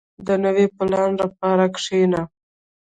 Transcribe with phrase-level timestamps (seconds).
[0.27, 2.21] •د نوي پلان لپاره کښېنه.